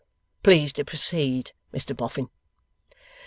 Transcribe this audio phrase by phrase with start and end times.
[0.41, 2.31] Please to proceed, Mr Boffin.